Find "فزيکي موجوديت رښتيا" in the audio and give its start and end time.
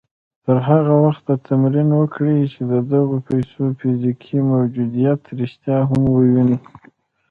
3.79-5.77